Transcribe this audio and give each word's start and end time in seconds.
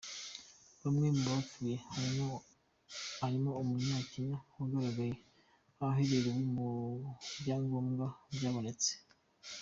Bamwe 0.81 1.07
mu 1.17 1.23
bapfuye 1.33 1.75
harimo 3.23 3.51
umunyakenya 3.61 4.37
wagaragaye 4.57 5.13
haherewe 5.79 6.31
ku 6.53 6.65
bayngombwa 7.45 8.05
byabonetse. 8.35 8.91